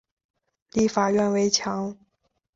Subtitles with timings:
[0.71, 1.95] 立法院围墙